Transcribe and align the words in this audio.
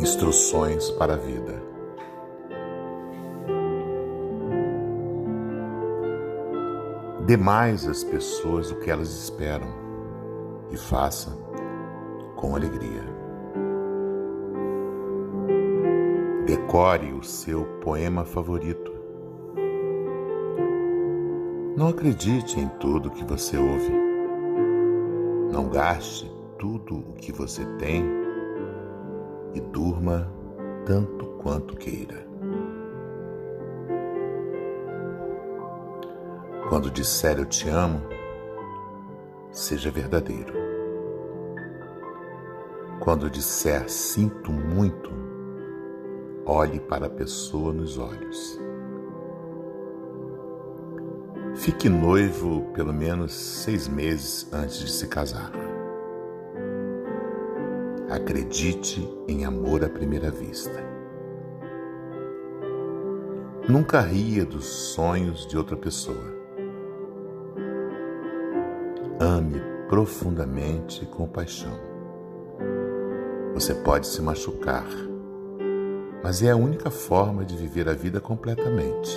Instruções 0.00 0.90
para 0.92 1.14
a 1.14 1.16
vida. 1.16 1.60
Dê 7.26 7.36
mais 7.36 7.84
às 7.84 8.04
pessoas 8.04 8.70
o 8.70 8.76
que 8.76 8.90
elas 8.90 9.10
esperam 9.10 9.66
e 10.70 10.76
faça 10.76 11.36
com 12.36 12.54
alegria. 12.54 13.02
Decore 16.46 17.12
o 17.12 17.24
seu 17.24 17.64
poema 17.80 18.24
favorito. 18.24 18.92
Não 21.76 21.88
acredite 21.88 22.60
em 22.60 22.68
tudo 22.80 23.10
que 23.10 23.24
você 23.24 23.56
ouve. 23.56 23.92
Não 25.52 25.68
gaste 25.68 26.32
tudo 26.56 26.98
o 26.98 27.12
que 27.14 27.32
você 27.32 27.64
tem 27.78 28.17
e 29.58 29.60
durma 29.60 30.32
tanto 30.86 31.26
quanto 31.42 31.76
queira. 31.76 32.26
Quando 36.68 36.90
disser 36.90 37.38
eu 37.38 37.44
te 37.44 37.68
amo, 37.68 38.00
seja 39.50 39.90
verdadeiro. 39.90 40.54
Quando 43.00 43.28
disser 43.28 43.88
sinto 43.88 44.52
muito, 44.52 45.10
olhe 46.46 46.78
para 46.78 47.06
a 47.06 47.10
pessoa 47.10 47.72
nos 47.72 47.98
olhos. 47.98 48.60
Fique 51.56 51.88
noivo 51.88 52.70
pelo 52.74 52.92
menos 52.92 53.32
seis 53.32 53.88
meses 53.88 54.46
antes 54.52 54.78
de 54.78 54.90
se 54.90 55.08
casar. 55.08 55.50
Acredite 58.10 59.06
em 59.28 59.44
amor 59.44 59.84
à 59.84 59.88
primeira 59.90 60.30
vista. 60.30 60.82
Nunca 63.68 64.00
ria 64.00 64.46
dos 64.46 64.64
sonhos 64.64 65.46
de 65.46 65.58
outra 65.58 65.76
pessoa. 65.76 66.24
Ame 69.20 69.60
profundamente 69.90 71.04
com 71.04 71.28
paixão. 71.28 71.78
Você 73.52 73.74
pode 73.74 74.06
se 74.06 74.22
machucar, 74.22 74.88
mas 76.22 76.42
é 76.42 76.50
a 76.50 76.56
única 76.56 76.90
forma 76.90 77.44
de 77.44 77.58
viver 77.58 77.90
a 77.90 77.92
vida 77.92 78.22
completamente. 78.22 79.14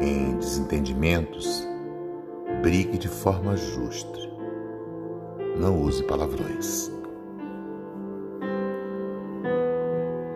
Em 0.00 0.36
desentendimentos, 0.38 1.64
brigue 2.60 2.98
de 2.98 3.08
forma 3.08 3.56
justa 3.56 4.33
não 5.56 5.80
use 5.80 6.02
palavrões. 6.04 6.90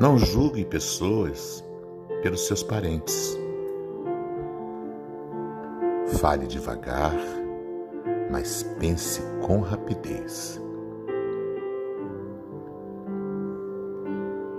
Não 0.00 0.16
julgue 0.16 0.64
pessoas 0.64 1.64
pelos 2.22 2.46
seus 2.46 2.62
parentes. 2.62 3.36
Fale 6.20 6.46
devagar, 6.46 7.14
mas 8.30 8.62
pense 8.78 9.20
com 9.44 9.60
rapidez. 9.60 10.60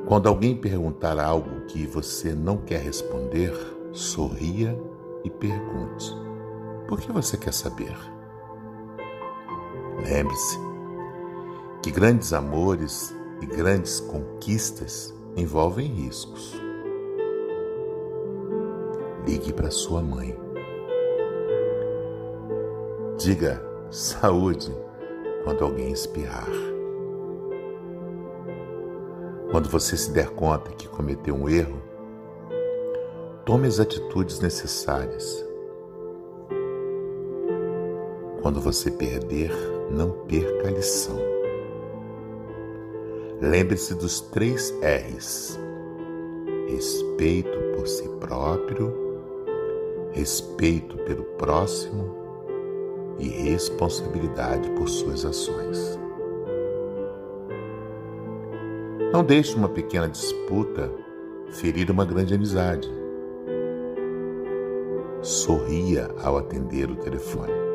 Quando 0.06 0.28
alguém 0.28 0.56
perguntar 0.56 1.20
algo 1.20 1.62
que 1.68 1.86
você 1.86 2.34
não 2.34 2.58
quer 2.58 2.82
responder, 2.82 3.54
sorria 3.94 4.78
e 5.24 5.30
pergunte: 5.30 6.14
Por 6.88 7.00
que 7.00 7.12
você 7.12 7.38
quer 7.38 7.54
saber? 7.54 7.96
Lembre-se 10.06 10.58
que 11.82 11.92
grandes 11.92 12.34
amores 12.34 13.16
e 13.42 13.46
grandes 13.46 14.00
conquistas 14.00 15.14
envolvem 15.36 15.88
riscos. 15.88 16.60
Ligue 19.26 19.54
para 19.54 19.72
sua 19.72 20.02
mãe. 20.02 20.38
Diga 23.18 23.62
saúde 23.90 24.74
quando 25.44 25.64
alguém 25.64 25.92
espirrar. 25.92 26.50
Quando 29.52 29.68
você 29.68 29.98
se 29.98 30.12
der 30.12 30.30
conta 30.30 30.72
que 30.72 30.88
cometeu 30.88 31.36
um 31.36 31.50
erro, 31.50 31.82
tome 33.46 33.68
as 33.68 33.80
atitudes 33.80 34.40
necessárias. 34.40 35.46
Quando 38.42 38.62
você 38.62 38.92
perder, 38.92 39.52
não 39.90 40.12
perca 40.28 40.68
a 40.68 40.72
lição. 40.72 41.20
Lembre-se 43.42 43.96
dos 43.96 44.20
três 44.20 44.74
R's: 44.82 45.60
respeito 46.68 47.58
por 47.76 47.88
si 47.88 48.08
próprio, 48.20 48.94
respeito 50.12 50.98
pelo 51.00 51.24
próximo 51.24 52.16
e 53.18 53.28
responsabilidade 53.28 54.70
por 54.72 54.88
suas 54.90 55.26
ações. 55.26 56.00
Não 59.12 59.24
deixe 59.24 59.56
uma 59.56 59.70
pequena 59.70 60.08
disputa 60.08 60.92
ferir 61.50 61.90
uma 61.90 62.06
grande 62.06 62.36
amizade. 62.36 62.90
Sorria 65.22 66.10
ao 66.24 66.38
atender 66.38 66.90
o 66.90 66.96
telefone. 66.96 67.69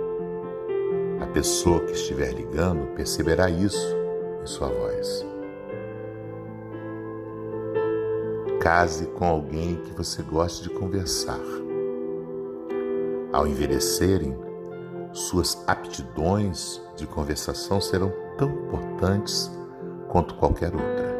Pessoa 1.34 1.81
que 1.81 1.91
estiver 1.91 2.33
ligando 2.33 2.95
perceberá 2.95 3.50
isso 3.50 3.93
em 4.41 4.47
sua 4.47 4.69
voz. 4.69 5.27
Case 8.61 9.06
com 9.09 9.25
alguém 9.27 9.75
que 9.83 9.91
você 9.97 10.23
goste 10.23 10.62
de 10.62 10.71
conversar. 10.71 11.41
Ao 13.33 13.49
envelhecerem, 13.49 14.39
suas 15.12 15.61
aptidões 15.67 16.81
de 16.94 17.05
conversação 17.05 17.81
serão 17.81 18.12
tão 18.39 18.50
importantes 18.50 19.50
quanto 20.06 20.37
qualquer 20.37 20.73
outra. 20.73 21.15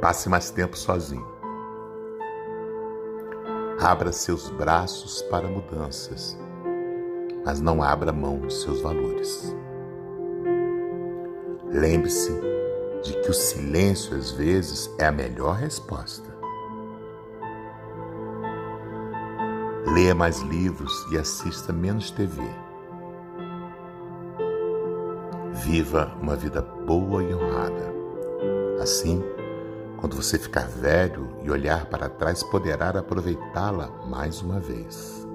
Passe 0.00 0.28
mais 0.28 0.52
tempo 0.52 0.78
sozinho. 0.78 1.26
Abra 3.80 4.12
seus 4.12 4.48
braços 4.50 5.20
para 5.22 5.48
mudanças 5.48 6.40
mas 7.44 7.60
não 7.60 7.82
abra 7.82 8.12
mão 8.12 8.40
de 8.40 8.52
seus 8.52 8.80
valores. 8.80 9.54
Lembre-se 11.70 12.32
de 13.02 13.14
que 13.20 13.30
o 13.30 13.34
silêncio 13.34 14.16
às 14.16 14.30
vezes 14.30 14.90
é 14.98 15.06
a 15.06 15.12
melhor 15.12 15.56
resposta. 15.56 16.30
Leia 19.86 20.14
mais 20.14 20.40
livros 20.40 20.92
e 21.10 21.18
assista 21.18 21.72
menos 21.72 22.10
TV. 22.10 22.40
Viva 25.64 26.16
uma 26.20 26.36
vida 26.36 26.62
boa 26.62 27.22
e 27.22 27.34
honrada. 27.34 27.92
Assim, 28.80 29.22
quando 29.98 30.16
você 30.16 30.38
ficar 30.38 30.66
velho 30.66 31.28
e 31.42 31.50
olhar 31.50 31.86
para 31.86 32.08
trás, 32.08 32.42
poderá 32.42 32.90
aproveitá-la 32.90 33.88
mais 34.06 34.42
uma 34.42 34.58
vez. 34.58 35.26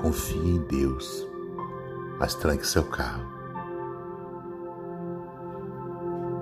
Confie 0.00 0.38
em 0.38 0.58
Deus, 0.58 1.26
mas 2.18 2.34
tranque 2.34 2.66
seu 2.66 2.84
carro. 2.84 3.24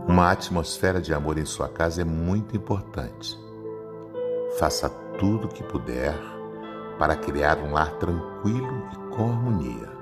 Uma 0.08 0.32
atmosfera 0.32 1.00
de 1.00 1.14
amor 1.14 1.38
em 1.38 1.44
sua 1.44 1.68
casa 1.68 2.02
é 2.02 2.04
muito 2.04 2.56
importante. 2.56 3.38
Faça 4.58 4.88
tudo 5.18 5.46
o 5.46 5.48
que 5.48 5.62
puder 5.62 6.14
para 6.98 7.16
criar 7.16 7.58
um 7.58 7.72
lar 7.72 7.92
tranquilo 7.98 8.82
e 8.92 9.16
com 9.16 9.30
harmonia. 9.30 9.92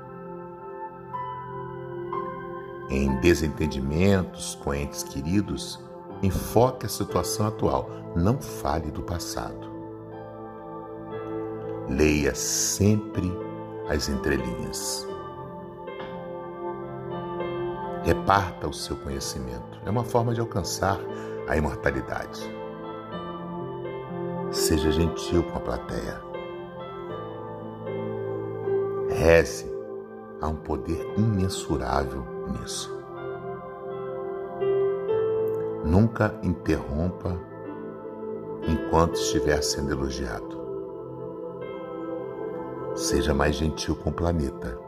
Em 2.91 3.19
desentendimentos 3.21 4.55
com 4.57 4.75
entes 4.75 5.03
queridos, 5.03 5.81
enfoque 6.23 6.85
a 6.85 6.89
situação 6.89 7.47
atual, 7.47 7.89
não 8.15 8.41
fale 8.41 8.91
do 8.91 9.03
passado. 9.03 9.72
Leia 11.97 12.35
sempre 12.35 13.31
as 13.87 14.09
entrelinhas. 14.09 15.07
Reparta 18.03 18.67
o 18.67 18.73
seu 18.73 18.97
conhecimento. 18.97 19.79
É 19.85 19.91
uma 19.91 20.03
forma 20.03 20.33
de 20.33 20.41
alcançar 20.41 20.99
a 21.47 21.55
imortalidade. 21.55 22.41
Seja 24.51 24.91
gentil 24.91 25.43
com 25.43 25.59
a 25.59 25.61
plateia. 25.61 26.23
Reze. 29.11 29.71
Há 30.41 30.49
um 30.49 30.57
poder 30.57 31.13
imensurável 31.19 32.25
nisso. 32.49 32.91
Nunca 35.85 36.35
interrompa 36.43 37.39
enquanto 38.67 39.17
estiver 39.17 39.63
sendo 39.63 39.93
elogiado. 39.93 40.62
Seja 43.03 43.35
mais 43.35 43.57
gentil 43.57 43.97
com 43.97 44.11
o 44.11 44.13
planeta. 44.13 44.79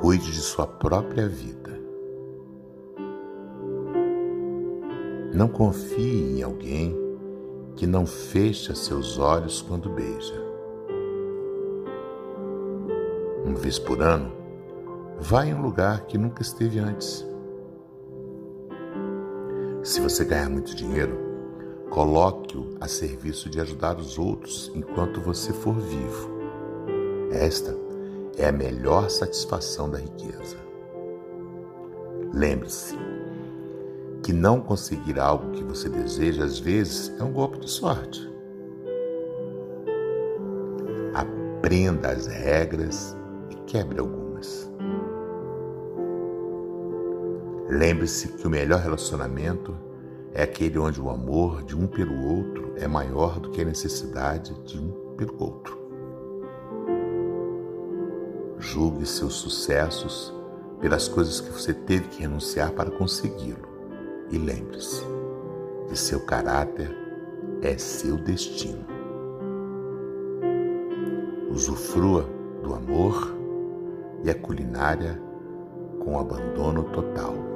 Cuide 0.00 0.30
de 0.30 0.40
sua 0.40 0.68
própria 0.68 1.26
vida. 1.26 1.76
Não 5.34 5.48
confie 5.48 6.38
em 6.38 6.44
alguém 6.44 6.96
que 7.74 7.88
não 7.88 8.06
fecha 8.06 8.72
seus 8.72 9.18
olhos 9.18 9.60
quando 9.60 9.90
beija. 9.90 10.40
Uma 13.44 13.58
vez 13.58 13.80
por 13.80 14.00
ano, 14.00 14.30
vá 15.18 15.44
em 15.44 15.52
um 15.52 15.60
lugar 15.60 16.06
que 16.06 16.16
nunca 16.16 16.40
esteve 16.40 16.78
antes. 16.78 17.26
Se 19.82 20.00
você 20.00 20.24
ganhar 20.24 20.48
muito 20.48 20.72
dinheiro, 20.76 21.18
coloque-o 21.96 22.76
a 22.78 22.86
serviço 22.86 23.48
de 23.48 23.58
ajudar 23.58 23.96
os 23.96 24.18
outros 24.18 24.70
enquanto 24.74 25.18
você 25.18 25.50
for 25.50 25.72
vivo. 25.72 26.30
Esta 27.32 27.74
é 28.36 28.46
a 28.46 28.52
melhor 28.52 29.08
satisfação 29.08 29.88
da 29.88 29.96
riqueza. 29.96 30.58
Lembre-se 32.34 32.98
que 34.22 34.30
não 34.30 34.60
conseguir 34.60 35.18
algo 35.18 35.52
que 35.52 35.64
você 35.64 35.88
deseja 35.88 36.44
às 36.44 36.58
vezes 36.58 37.10
é 37.18 37.24
um 37.24 37.32
golpe 37.32 37.60
de 37.60 37.70
sorte. 37.70 38.30
Aprenda 41.14 42.10
as 42.10 42.26
regras 42.26 43.16
e 43.48 43.54
quebre 43.64 44.00
algumas. 44.00 44.70
Lembre-se 47.70 48.28
que 48.28 48.46
o 48.46 48.50
melhor 48.50 48.80
relacionamento 48.80 49.74
é 50.36 50.42
aquele 50.42 50.78
onde 50.78 51.00
o 51.00 51.08
amor 51.08 51.62
de 51.62 51.74
um 51.74 51.86
pelo 51.86 52.22
outro 52.22 52.74
é 52.76 52.86
maior 52.86 53.40
do 53.40 53.48
que 53.48 53.62
a 53.62 53.64
necessidade 53.64 54.52
de 54.64 54.78
um 54.78 55.14
pelo 55.16 55.42
outro. 55.42 55.78
Julgue 58.58 59.06
seus 59.06 59.32
sucessos 59.32 60.34
pelas 60.78 61.08
coisas 61.08 61.40
que 61.40 61.50
você 61.50 61.72
teve 61.72 62.08
que 62.08 62.20
renunciar 62.20 62.70
para 62.72 62.90
consegui-lo. 62.90 63.66
E 64.30 64.36
lembre-se 64.36 65.02
que 65.88 65.98
seu 65.98 66.20
caráter 66.20 66.94
é 67.62 67.78
seu 67.78 68.18
destino. 68.18 68.84
Usufrua 71.50 72.28
do 72.62 72.74
amor 72.74 73.34
e 74.22 74.28
a 74.28 74.34
culinária 74.34 75.18
com 75.98 76.18
abandono 76.18 76.82
total. 76.90 77.55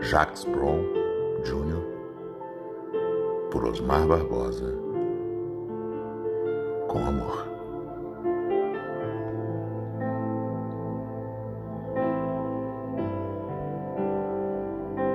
Jacques 0.00 0.44
Brown 0.44 0.84
Jr. 1.44 1.82
por 3.50 3.64
Osmar 3.64 4.06
Barbosa 4.06 4.72
com 6.88 6.98
amor. 6.98 7.55